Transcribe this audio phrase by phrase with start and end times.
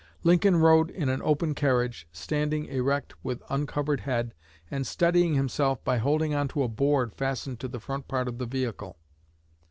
[0.23, 4.33] Lincoln rode in an open carriage, standing erect with uncovered head,
[4.71, 8.39] and steadying himself by holding on to a board fastened to the front part of
[8.39, 8.97] the vehicle.